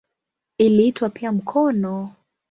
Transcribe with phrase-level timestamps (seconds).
[0.57, 2.11] Iliitwa pia "mkono".